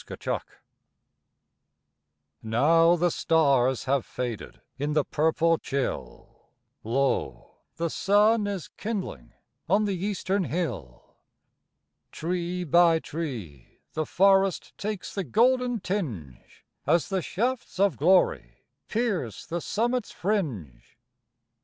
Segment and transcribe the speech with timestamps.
[0.09, 0.41] At Sunrise
[2.41, 6.49] Now the stars have faded In the purple chill,
[6.83, 9.33] Lo, the sun is kindling
[9.69, 11.17] On the eastern hill.
[12.11, 19.45] Tree by tree the forest Takes the golden tinge, As the shafts of glory Pierce
[19.45, 20.97] the summit's fringe.